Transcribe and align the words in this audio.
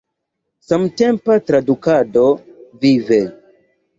Samtempa 0.67 1.35
tradukado– 1.51 2.25
vive! 2.87 3.23